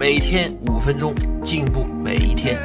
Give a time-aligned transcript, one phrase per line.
[0.00, 1.14] 每天五分钟，
[1.44, 2.56] 进步每一天。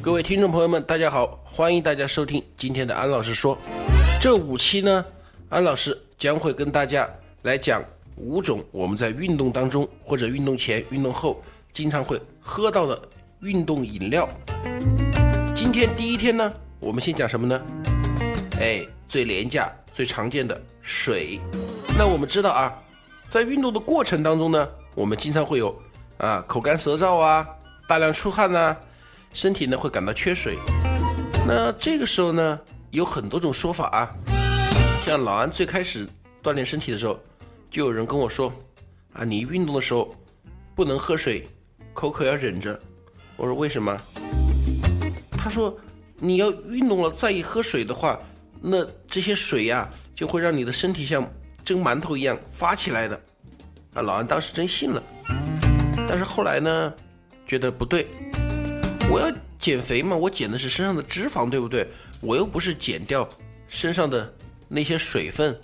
[0.00, 3.58] 各位听众朋友们，大家好，欢迎大家收听今天的安老师说。
[4.20, 5.04] 这五期呢，
[5.48, 7.10] 安老师将会跟大家
[7.42, 7.82] 来讲
[8.14, 13.02] 五种我们在运动当中或者运动前、运动后经常会喝到的
[13.40, 14.28] 运动饮料。
[15.52, 17.60] 今天第一天呢，我们先讲什么呢？
[18.60, 21.40] 哎，最廉价、最常见的水。
[21.98, 22.72] 那我们知道啊，
[23.30, 25.80] 在运动的过程当中呢，我们经常会有
[26.18, 27.46] 啊口干舌燥啊，
[27.86, 28.76] 大量出汗呐，
[29.32, 30.58] 身体呢会感到缺水。
[31.46, 32.58] 那这个时候呢，
[32.90, 34.10] 有很多种说法啊。
[35.06, 36.08] 像老安最开始
[36.42, 37.20] 锻炼身体的时候，
[37.70, 38.52] 就有人跟我说
[39.12, 40.12] 啊，你运动的时候
[40.74, 41.48] 不能喝水，
[41.94, 42.78] 口渴要忍着。
[43.36, 43.96] 我说为什么？
[45.30, 45.72] 他说
[46.18, 48.18] 你要运动了再一喝水的话。
[48.62, 51.26] 那这些水呀，就会让你的身体像
[51.70, 53.14] 蒸馒头一样发起来的，
[53.94, 55.00] 啊，老安当时真信了，
[56.08, 56.92] 但是后来呢，
[57.46, 58.08] 觉得不对，
[59.08, 61.86] 我要减肥嘛，我减的是身上的脂肪，对不对？
[62.20, 63.28] 我又不是减掉
[63.68, 64.34] 身上的
[64.66, 65.56] 那些水分，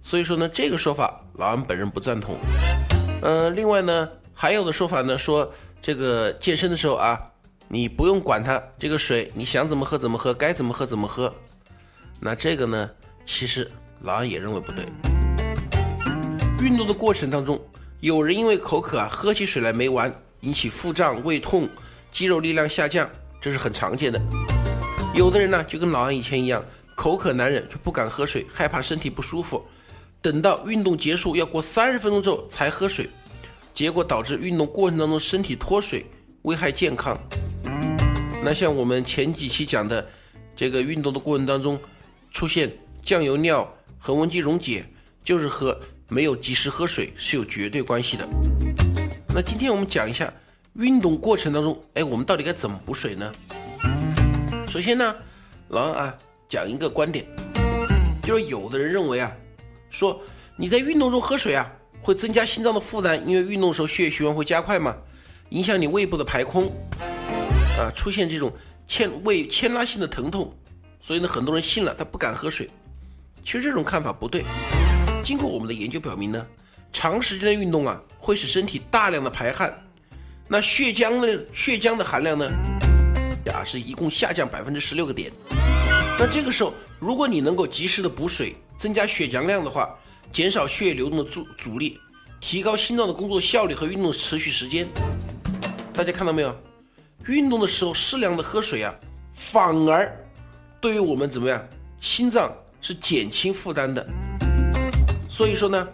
[0.00, 2.38] 所以说呢，这个说法老安本人不赞同。
[3.22, 7.20] 嗯，另外呢，还有的说法呢，说这个健身的时候啊，
[7.66, 11.34] 你不用管它这个水，你想怎么喝怎么喝，该怎么喝怎么喝。
[12.20, 12.88] 那这个呢，
[13.24, 13.68] 其实
[14.02, 14.86] 老安也认为不对。
[16.62, 17.60] 运动的过程当中，
[17.98, 21.68] 有人因为口渴啊，喝起水来没完，引起腹胀、胃痛、
[22.12, 23.10] 肌肉力量下降，
[23.40, 24.22] 这是很常见的。
[25.12, 29.60] 有的人呢，就跟老安以前一样，口渴难忍，就不敢喝水，害怕身体不舒服，
[30.20, 33.10] 等到运动结束要过三十分钟之后才喝水，
[33.74, 36.06] 结果导致运动过程当中身体脱水，
[36.42, 37.18] 危害健康。
[38.40, 40.08] 那像我们前几期讲的，
[40.54, 41.76] 这个运动的过程当中。
[42.30, 42.72] 出现
[43.02, 44.86] 酱油尿、横纹肌溶解，
[45.22, 45.78] 就是和
[46.12, 48.28] 没有及时喝水是有绝对关系的。
[49.34, 50.30] 那今天我们讲一下
[50.74, 53.32] 运动过程当中，哎，我们到底该怎么补水呢？
[54.68, 55.14] 首先呢，
[55.68, 56.14] 老安啊
[56.50, 57.24] 讲一个观点，
[58.22, 59.32] 就是有的人认为啊，
[59.88, 60.20] 说
[60.54, 64.94] 你在运动中喝水啊，会增加心脏的负担，因为运动时候血液循环会加快嘛，
[65.48, 66.70] 影响你胃部的排空，
[67.78, 68.52] 啊，出现这种
[68.86, 70.54] 牵胃牵拉性的疼痛。
[71.00, 72.68] 所以呢，很多人信了，他不敢喝水。
[73.42, 74.44] 其实这种看法不对。
[75.22, 76.44] 经过我们的研究表明呢，
[76.92, 79.72] 长时间的运动啊，会使身体大量的排汗，
[80.48, 82.46] 那血浆的血浆的含量呢，
[83.52, 85.30] 啊，是一共下降百分之十六个点。
[86.18, 89.96] 那这个时候，如果你能够及时的补水，增加血浆量的话，
[90.32, 92.00] 减少血液流动的阻阻力，
[92.40, 94.88] 提高心脏的工作效率和运动持续时间。
[95.92, 96.54] 大家看到没有？
[97.26, 98.92] 运动的时候适量的喝水啊，
[99.32, 100.18] 反而。
[100.80, 101.64] 对于我们怎么样，
[102.00, 104.04] 心脏是减轻负担的。
[105.32, 105.88] 所以说呢，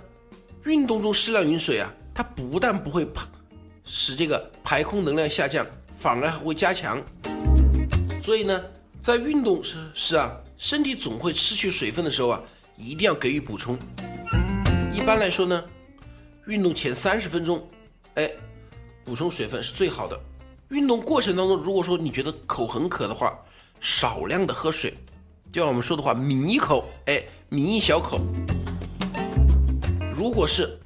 [0.65, 3.25] 运动中适量饮水啊，它不但不会排
[3.85, 5.65] 使这个排空能量下降，
[5.97, 7.01] 反而还会加强。
[8.21, 8.61] 所以呢，
[9.01, 12.43] 在运动是是啊，身体总会失去水分的时候啊，
[12.77, 13.79] 一定要给予补充。
[14.93, 15.65] 一般来说呢，
[16.49, 17.65] 运动前三十分钟，
[18.15, 18.29] 哎，
[19.05, 20.19] 补充水分是最好的。
[20.71, 23.39] 运动过程当中，如果说你觉得口很渴的话，
[23.79, 24.93] 少量的喝水，
[25.53, 28.19] 就像我们说的话，抿一口，哎，抿一小口。
[30.19, 30.77] 如果是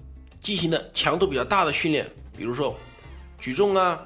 [0.43, 2.07] 进行的强度比较大的训练，
[2.37, 2.79] 比如说
[3.39, 3.99] 举重啊、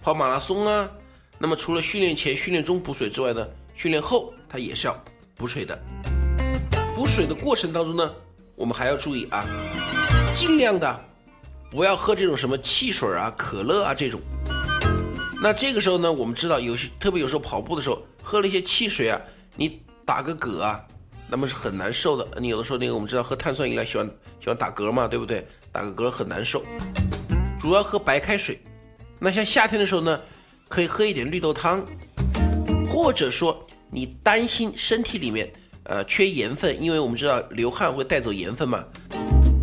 [0.00, 0.88] 跑马拉松啊，
[1.38, 5.04] 那么除了训练前、训练中补水之外呢，训练后它也是要
[5.36, 5.78] 补水的。
[6.96, 8.14] 补水的过程当中呢，
[8.54, 9.44] 我们还要注意啊，
[10.34, 11.04] 尽量的
[11.70, 14.18] 不要喝这种什么汽水啊、可乐啊这种。
[15.42, 19.20] 那这个时候呢，我们知道有些特别有时候跑步的时候喝了一些汽水啊，
[19.54, 20.82] 你打个嗝啊，
[21.34, 22.24] 那么是很难受的。
[22.40, 24.08] 你有的时候那个我们知道喝碳酸饮料喜欢
[24.38, 25.44] 喜欢打嗝嘛，对不对？
[25.72, 26.64] 打个嗝很难受。
[27.58, 28.60] 主要喝白开水。
[29.18, 30.20] 那像夏天的时候呢，
[30.68, 31.84] 可以喝一点绿豆汤，
[32.86, 35.52] 或者说你担心身体里面
[35.82, 38.84] 呃缺盐分，因为我们知道流汗会带走盐分嘛，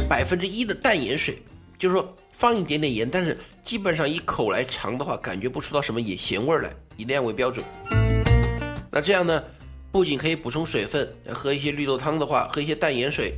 [0.10, 1.42] 百分之一的淡盐水，
[1.80, 2.14] 就是说。
[2.34, 7.64] 放一点点盐，但是基本上一口来尝的话，感觉不出到什么野咸味来，以那样为标准。
[8.90, 9.44] 那这样呢，
[9.92, 13.36] 不仅可以补充水分，喝一些绿豆汤的话，喝一些淡盐水，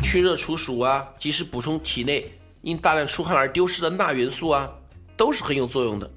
[0.00, 4.70] 去热除暑啊，及时补充体内因大量出汗而丢失的钠元素啊，
[5.16, 6.08] 都是很有作用的。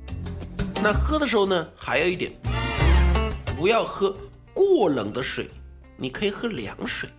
[0.83, 2.31] 那喝的时候呢，还有一点，
[3.57, 4.15] 不要喝
[4.53, 5.49] 过冷的水，
[5.97, 7.09] 你可以喝凉水，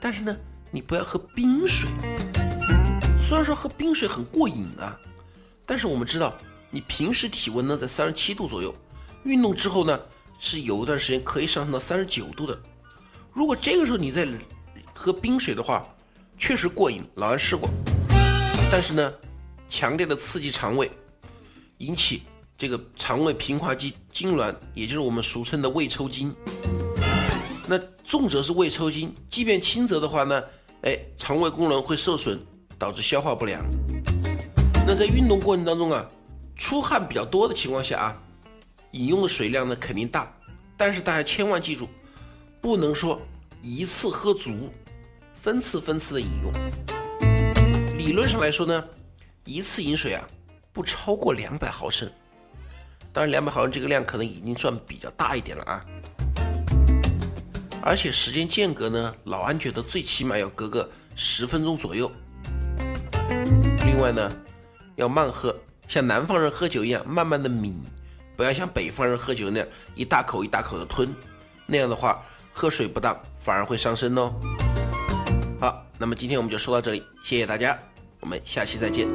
[0.00, 0.36] 但是呢，
[0.72, 1.88] 你不要喝冰水。
[3.20, 4.98] 虽然说喝冰水很过瘾啊，
[5.64, 6.36] 但是我们知道，
[6.70, 8.74] 你平时体温呢在三十七度左右，
[9.22, 9.96] 运动之后呢
[10.38, 12.58] 是有一段时间可以上升到三十九度的。
[13.32, 14.26] 如果这个时候你在
[14.94, 15.86] 喝冰水的话，
[16.38, 17.68] 确实过瘾，老安试过，
[18.70, 19.12] 但是呢，
[19.68, 20.90] 强烈的刺激肠胃，
[21.78, 22.22] 引起
[22.56, 26.34] 这个肠胃平滑肌痉挛，也就是我们俗称的胃抽筋。
[27.66, 30.42] 那重则是胃抽筋，即便轻则的话呢，
[30.82, 32.40] 哎，肠胃功能会受损。
[32.80, 33.60] 导致消化不良。
[34.86, 36.08] 那在运动过程当中啊，
[36.54, 38.22] 出汗比较多的情况下啊，
[38.92, 40.34] 饮用的水量呢肯定大，
[40.76, 41.88] 但是大家千万记住，
[42.60, 43.20] 不能说
[43.60, 44.72] 一次喝足，
[45.34, 46.52] 分次分次的饮用。
[47.98, 48.84] 理论上来说呢，
[49.44, 50.26] 一次饮水啊
[50.72, 52.10] 不超过两百毫升。
[53.12, 55.84] 当然，两百毫升这个量可能已经算比较大一点了啊。
[57.82, 62.10] 而且时间间隔呢，老安觉得最起码要隔个十分钟左右。
[63.84, 64.30] 另外呢，
[64.96, 65.54] 要慢喝，
[65.86, 67.74] 像南方人喝酒一样慢慢的抿，
[68.38, 71.12] 不要像北方人喝酒那样一大口一大口的吞，
[71.66, 74.32] 那样的话喝水不当反而会伤身哦。
[75.60, 77.76] 好，那么今天我们就说到这里，谢谢大家，
[78.20, 79.08] 我们下期再见。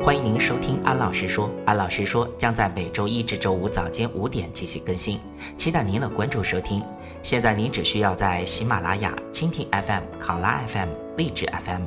[0.00, 5.20] 欢迎您收听安老师说，安老师说将在每周一至周五早间五点进行更新，
[5.58, 6.82] 期待您的关注收听。
[7.22, 10.88] 现在您只需要在喜马拉雅、蜻蜓 FM、考拉 FM、
[11.18, 11.86] 荔枝 FM、